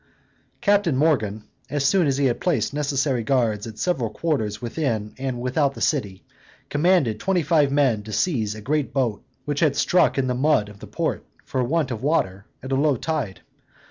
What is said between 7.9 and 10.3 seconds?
to seize a great boat, which had stuck in